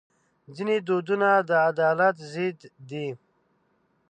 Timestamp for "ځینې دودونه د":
0.55-1.51